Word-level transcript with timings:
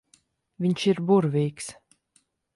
Viņš 0.65 0.85
ir 0.93 1.03
burvīgs. 1.11 1.69